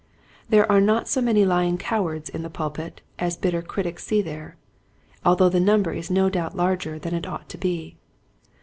There 0.49 0.65
are 0.71 0.81
not 0.81 1.07
so 1.07 1.21
many 1.21 1.45
lying 1.45 1.77
cowards 1.77 2.27
in 2.27 2.41
the 2.41 2.49
pulpit 2.49 3.01
as 3.19 3.37
bitter 3.37 3.61
critics 3.61 4.03
see 4.03 4.23
there, 4.23 4.57
although 5.23 5.45
the 5.47 5.59
number 5.59 5.93
is 5.93 6.09
no 6.09 6.27
doubt 6.27 6.57
larger 6.57 6.97
than 6.97 7.13
it 7.13 7.27
ought 7.27 7.47
to 7.49 7.57
be. 7.59 7.97